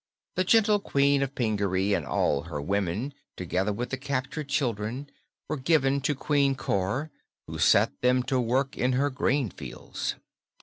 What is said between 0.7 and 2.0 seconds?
Queen of Pingaree